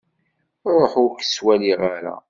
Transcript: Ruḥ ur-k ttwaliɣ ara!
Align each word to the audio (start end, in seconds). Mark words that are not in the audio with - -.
Ruḥ 0.73 0.93
ur-k 1.03 1.19
ttwaliɣ 1.23 1.79
ara! 1.95 2.15